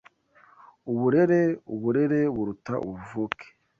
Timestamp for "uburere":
0.91-1.41, 1.73-2.21